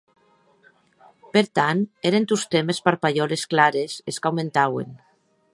[1.35, 4.93] Per tant, èren tostemp es parpalhòles clares es qu'aumentauen.